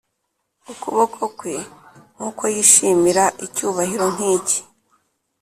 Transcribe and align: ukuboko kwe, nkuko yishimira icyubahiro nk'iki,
ukuboko 0.71 1.21
kwe, 1.37 1.55
nkuko 2.15 2.43
yishimira 2.53 3.23
icyubahiro 3.45 4.05
nk'iki, 4.15 4.59